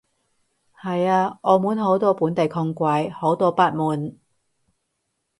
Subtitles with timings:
[0.81, 4.17] 係啊，澳門好多本地窮鬼，好多不滿